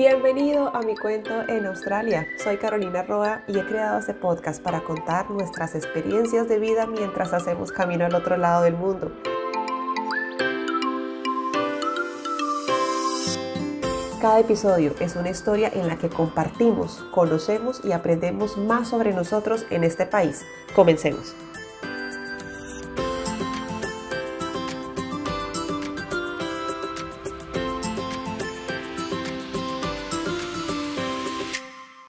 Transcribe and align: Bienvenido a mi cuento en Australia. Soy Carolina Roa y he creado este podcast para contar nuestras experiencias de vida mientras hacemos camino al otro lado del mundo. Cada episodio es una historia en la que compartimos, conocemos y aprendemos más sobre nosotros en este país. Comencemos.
Bienvenido 0.00 0.72
a 0.76 0.82
mi 0.82 0.94
cuento 0.94 1.42
en 1.48 1.66
Australia. 1.66 2.28
Soy 2.36 2.56
Carolina 2.56 3.02
Roa 3.02 3.42
y 3.48 3.58
he 3.58 3.66
creado 3.66 3.98
este 3.98 4.14
podcast 4.14 4.62
para 4.62 4.84
contar 4.84 5.28
nuestras 5.28 5.74
experiencias 5.74 6.48
de 6.48 6.60
vida 6.60 6.86
mientras 6.86 7.32
hacemos 7.32 7.72
camino 7.72 8.04
al 8.04 8.14
otro 8.14 8.36
lado 8.36 8.62
del 8.62 8.74
mundo. 8.74 9.10
Cada 14.20 14.38
episodio 14.38 14.94
es 15.00 15.16
una 15.16 15.30
historia 15.30 15.68
en 15.74 15.88
la 15.88 15.98
que 15.98 16.08
compartimos, 16.08 17.04
conocemos 17.10 17.80
y 17.82 17.90
aprendemos 17.90 18.56
más 18.56 18.86
sobre 18.86 19.12
nosotros 19.12 19.66
en 19.70 19.82
este 19.82 20.06
país. 20.06 20.46
Comencemos. 20.76 21.34